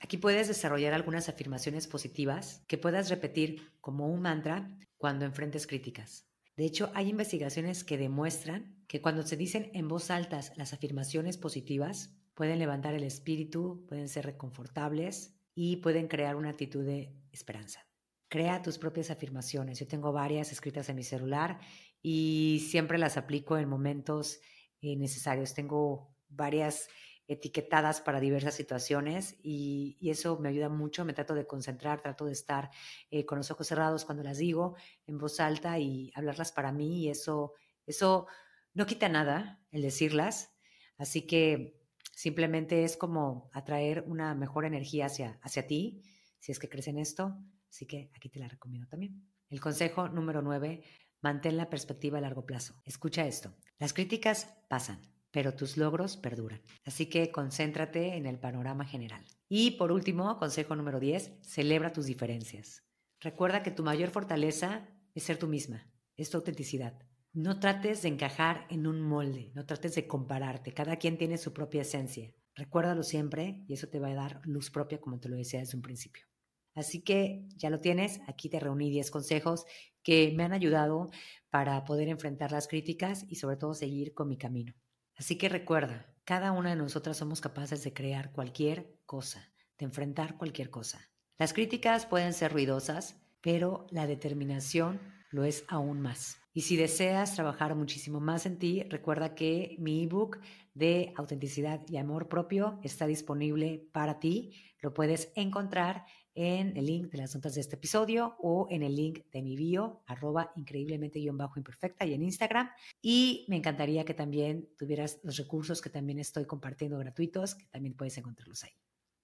Aquí 0.00 0.18
puedes 0.18 0.48
desarrollar 0.48 0.92
algunas 0.92 1.28
afirmaciones 1.28 1.86
positivas 1.86 2.62
que 2.66 2.78
puedas 2.78 3.08
repetir 3.08 3.72
como 3.80 4.08
un 4.08 4.20
mantra 4.20 4.76
cuando 4.98 5.24
enfrentes 5.24 5.66
críticas. 5.66 6.26
De 6.56 6.64
hecho, 6.64 6.90
hay 6.94 7.08
investigaciones 7.08 7.84
que 7.84 7.98
demuestran 7.98 8.76
que 8.86 9.00
cuando 9.00 9.22
se 9.22 9.36
dicen 9.36 9.70
en 9.74 9.88
voz 9.88 10.10
alta 10.10 10.40
las 10.56 10.72
afirmaciones 10.72 11.36
positivas, 11.36 12.14
pueden 12.34 12.58
levantar 12.58 12.94
el 12.94 13.04
espíritu, 13.04 13.84
pueden 13.88 14.08
ser 14.08 14.26
reconfortables 14.26 15.34
y 15.54 15.76
pueden 15.76 16.08
crear 16.08 16.36
una 16.36 16.50
actitud 16.50 16.84
de 16.84 17.12
esperanza. 17.32 17.86
Crea 18.28 18.62
tus 18.62 18.78
propias 18.78 19.10
afirmaciones. 19.10 19.78
Yo 19.78 19.86
tengo 19.86 20.12
varias 20.12 20.52
escritas 20.52 20.88
en 20.88 20.96
mi 20.96 21.02
celular 21.02 21.60
y 22.02 22.66
siempre 22.68 22.98
las 22.98 23.16
aplico 23.16 23.56
en 23.56 23.68
momentos 23.68 24.40
eh, 24.84 24.96
necesarios. 24.96 25.54
Tengo 25.54 26.14
varias 26.28 26.88
etiquetadas 27.26 28.02
para 28.02 28.20
diversas 28.20 28.54
situaciones 28.54 29.36
y, 29.42 29.96
eso 30.02 30.38
me 30.38 30.50
ayuda 30.50 30.68
mucho, 30.68 31.06
me 31.06 31.14
trato 31.14 31.34
de 31.34 31.46
concentrar, 31.46 32.02
trato 32.02 32.26
de 32.26 32.32
estar 32.32 32.70
eh, 33.10 33.24
con 33.24 33.38
los 33.38 33.50
ojos 33.50 33.66
cerrados 33.66 34.04
cuando 34.04 34.22
las 34.22 34.36
digo 34.36 34.76
en 35.06 35.16
voz 35.16 35.40
alta 35.40 35.78
y 35.78 36.12
hablarlas 36.14 36.52
para 36.52 36.70
mí 36.70 37.04
y 37.04 37.08
eso, 37.08 37.54
eso 37.86 38.26
no 38.74 38.84
quita 38.84 39.08
nada 39.08 39.64
el 39.70 39.80
decirlas, 39.80 40.52
así 40.98 41.26
que 41.26 41.80
simplemente 42.12 42.84
es 42.84 42.98
como 42.98 43.48
atraer 43.54 44.04
una 44.06 44.34
mejor 44.34 44.66
energía 44.66 45.06
hacia, 45.06 45.38
hacia 45.42 45.66
ti, 45.66 46.02
si 46.38 46.52
es 46.52 46.58
que 46.58 46.68
crees 46.68 46.88
en 46.88 46.98
esto, 46.98 47.38
así 47.70 47.86
que 47.86 48.10
aquí 48.14 48.28
te 48.28 48.38
la 48.38 48.48
recomiendo 48.48 48.86
también. 48.86 49.26
El 49.48 49.60
consejo 49.60 50.08
número 50.08 50.42
nueve, 50.42 50.84
mantén 51.24 51.56
la 51.56 51.70
perspectiva 51.72 52.18
a 52.18 52.24
largo 52.26 52.44
plazo. 52.44 52.76
Escucha 52.84 53.26
esto, 53.26 53.56
las 53.78 53.92
críticas 53.96 54.52
pasan 54.68 55.00
pero 55.34 55.52
tus 55.52 55.76
logros 55.76 56.16
perduran. 56.16 56.62
Así 56.84 57.06
que 57.06 57.32
concéntrate 57.32 58.14
en 58.14 58.24
el 58.24 58.38
panorama 58.38 58.84
general. 58.84 59.26
Y 59.48 59.72
por 59.72 59.90
último, 59.90 60.38
consejo 60.38 60.76
número 60.76 61.00
10, 61.00 61.40
celebra 61.42 61.92
tus 61.92 62.06
diferencias. 62.06 62.84
Recuerda 63.20 63.64
que 63.64 63.72
tu 63.72 63.82
mayor 63.82 64.10
fortaleza 64.10 64.88
es 65.12 65.24
ser 65.24 65.36
tú 65.36 65.48
misma, 65.48 65.90
es 66.16 66.30
tu 66.30 66.36
autenticidad. 66.36 67.00
No 67.32 67.58
trates 67.58 68.02
de 68.02 68.10
encajar 68.10 68.64
en 68.70 68.86
un 68.86 69.00
molde, 69.00 69.50
no 69.56 69.66
trates 69.66 69.96
de 69.96 70.06
compararte, 70.06 70.72
cada 70.72 70.98
quien 70.98 71.18
tiene 71.18 71.36
su 71.36 71.52
propia 71.52 71.82
esencia. 71.82 72.32
Recuérdalo 72.54 73.02
siempre 73.02 73.64
y 73.66 73.72
eso 73.72 73.88
te 73.88 73.98
va 73.98 74.10
a 74.10 74.14
dar 74.14 74.40
luz 74.44 74.70
propia 74.70 75.00
como 75.00 75.18
te 75.18 75.28
lo 75.28 75.34
decía 75.34 75.58
desde 75.58 75.76
un 75.76 75.82
principio. 75.82 76.28
Así 76.74 77.02
que 77.02 77.46
ya 77.56 77.70
lo 77.70 77.80
tienes, 77.80 78.20
aquí 78.26 78.48
te 78.48 78.60
reuní 78.60 78.90
10 78.90 79.10
consejos 79.10 79.64
que 80.02 80.32
me 80.36 80.44
han 80.44 80.52
ayudado 80.52 81.10
para 81.50 81.84
poder 81.84 82.08
enfrentar 82.08 82.52
las 82.52 82.68
críticas 82.68 83.24
y 83.28 83.36
sobre 83.36 83.56
todo 83.56 83.74
seguir 83.74 84.12
con 84.12 84.28
mi 84.28 84.36
camino. 84.36 84.74
Así 85.16 85.38
que 85.38 85.48
recuerda, 85.48 86.12
cada 86.24 86.52
una 86.52 86.70
de 86.70 86.76
nosotras 86.76 87.16
somos 87.16 87.40
capaces 87.40 87.84
de 87.84 87.92
crear 87.92 88.32
cualquier 88.32 88.98
cosa, 89.06 89.52
de 89.78 89.84
enfrentar 89.86 90.36
cualquier 90.36 90.70
cosa. 90.70 91.00
Las 91.38 91.52
críticas 91.52 92.06
pueden 92.06 92.32
ser 92.32 92.52
ruidosas, 92.52 93.20
pero 93.40 93.86
la 93.90 94.06
determinación 94.06 95.00
lo 95.30 95.44
es 95.44 95.64
aún 95.68 96.00
más. 96.00 96.38
Y 96.52 96.62
si 96.62 96.76
deseas 96.76 97.34
trabajar 97.34 97.74
muchísimo 97.74 98.20
más 98.20 98.46
en 98.46 98.58
ti, 98.58 98.84
recuerda 98.84 99.34
que 99.34 99.76
mi 99.80 100.04
ebook 100.04 100.38
de 100.74 101.12
autenticidad 101.16 101.80
y 101.88 101.96
amor 101.96 102.28
propio 102.28 102.78
está 102.82 103.06
disponible 103.06 103.88
para 103.92 104.20
ti. 104.20 104.54
Lo 104.80 104.94
puedes 104.94 105.32
encontrar 105.34 106.04
en 106.34 106.76
el 106.76 106.86
link 106.86 107.10
de 107.10 107.18
las 107.18 107.34
notas 107.34 107.54
de 107.54 107.60
este 107.60 107.76
episodio 107.76 108.36
o 108.40 108.66
en 108.70 108.82
el 108.82 108.94
link 108.96 109.20
de 109.30 109.42
mi 109.42 109.56
bio, 109.56 110.02
arroba 110.06 110.52
increíblemente-imperfecta 110.56 112.06
y 112.06 112.14
en 112.14 112.22
Instagram. 112.22 112.70
Y 113.00 113.46
me 113.48 113.56
encantaría 113.56 114.04
que 114.04 114.14
también 114.14 114.68
tuvieras 114.76 115.20
los 115.22 115.36
recursos 115.36 115.80
que 115.80 115.90
también 115.90 116.18
estoy 116.18 116.44
compartiendo 116.46 116.98
gratuitos, 116.98 117.54
que 117.54 117.66
también 117.66 117.94
puedes 117.94 118.18
encontrarlos 118.18 118.64
ahí. 118.64 118.72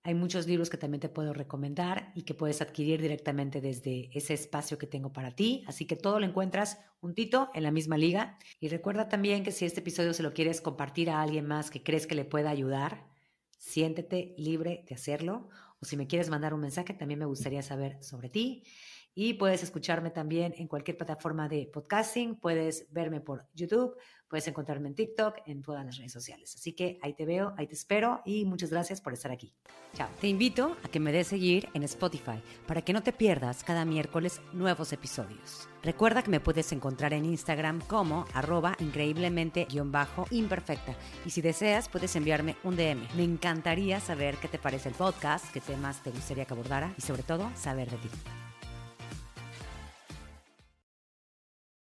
Hay 0.02 0.14
muchos 0.14 0.46
libros 0.46 0.70
que 0.70 0.78
también 0.78 1.00
te 1.00 1.10
puedo 1.10 1.34
recomendar 1.34 2.10
y 2.14 2.22
que 2.22 2.32
puedes 2.32 2.62
adquirir 2.62 3.02
directamente 3.02 3.60
desde 3.60 4.08
ese 4.16 4.32
espacio 4.32 4.78
que 4.78 4.86
tengo 4.86 5.12
para 5.12 5.34
ti. 5.36 5.62
Así 5.66 5.84
que 5.84 5.94
todo 5.94 6.18
lo 6.20 6.26
encuentras 6.26 6.78
juntito 7.00 7.50
en 7.52 7.64
la 7.64 7.70
misma 7.70 7.98
liga. 7.98 8.38
Y 8.60 8.68
recuerda 8.68 9.10
también 9.10 9.44
que 9.44 9.52
si 9.52 9.66
este 9.66 9.80
episodio 9.80 10.14
se 10.14 10.22
lo 10.22 10.32
quieres 10.32 10.62
compartir 10.62 11.10
a 11.10 11.20
alguien 11.20 11.46
más 11.46 11.70
que 11.70 11.82
crees 11.82 12.06
que 12.06 12.14
le 12.14 12.24
pueda 12.24 12.48
ayudar, 12.48 13.10
siéntete 13.58 14.34
libre 14.38 14.86
de 14.88 14.94
hacerlo. 14.94 15.50
O 15.82 15.86
si 15.86 15.96
me 15.96 16.06
quieres 16.06 16.30
mandar 16.30 16.54
un 16.54 16.60
mensaje, 16.60 16.94
también 16.94 17.18
me 17.20 17.26
gustaría 17.26 17.62
saber 17.62 18.02
sobre 18.02 18.28
ti. 18.28 18.64
Y 19.14 19.34
puedes 19.34 19.62
escucharme 19.62 20.10
también 20.10 20.54
en 20.56 20.68
cualquier 20.68 20.96
plataforma 20.96 21.48
de 21.48 21.68
podcasting. 21.72 22.36
Puedes 22.36 22.86
verme 22.92 23.20
por 23.20 23.46
YouTube 23.54 23.96
Puedes 24.30 24.46
encontrarme 24.46 24.88
en 24.88 24.94
TikTok, 24.94 25.38
en 25.46 25.60
todas 25.60 25.84
las 25.84 25.96
redes 25.96 26.12
sociales. 26.12 26.54
Así 26.54 26.72
que 26.72 27.00
ahí 27.02 27.14
te 27.14 27.26
veo, 27.26 27.52
ahí 27.58 27.66
te 27.66 27.74
espero 27.74 28.22
y 28.24 28.44
muchas 28.44 28.70
gracias 28.70 29.00
por 29.00 29.12
estar 29.12 29.32
aquí. 29.32 29.52
Chao. 29.94 30.08
Te 30.20 30.28
invito 30.28 30.76
a 30.84 30.88
que 30.88 31.00
me 31.00 31.10
des 31.10 31.26
seguir 31.26 31.68
en 31.74 31.82
Spotify 31.82 32.40
para 32.68 32.82
que 32.82 32.92
no 32.92 33.02
te 33.02 33.12
pierdas 33.12 33.64
cada 33.64 33.84
miércoles 33.84 34.40
nuevos 34.52 34.92
episodios. 34.92 35.68
Recuerda 35.82 36.22
que 36.22 36.30
me 36.30 36.38
puedes 36.38 36.70
encontrar 36.70 37.12
en 37.12 37.24
Instagram 37.24 37.80
como 37.88 38.24
arroba 38.32 38.76
increíblemente-imperfecta. 38.78 40.94
Y 41.26 41.30
si 41.30 41.42
deseas, 41.42 41.88
puedes 41.88 42.14
enviarme 42.14 42.54
un 42.62 42.76
DM. 42.76 43.08
Me 43.16 43.24
encantaría 43.24 43.98
saber 43.98 44.36
qué 44.36 44.46
te 44.46 44.60
parece 44.60 44.90
el 44.90 44.94
podcast, 44.94 45.52
qué 45.52 45.60
temas 45.60 46.04
te 46.04 46.12
gustaría 46.12 46.44
que 46.44 46.54
abordara 46.54 46.94
y 46.96 47.00
sobre 47.00 47.24
todo 47.24 47.50
saber 47.56 47.90
de 47.90 47.96
ti. 47.96 48.10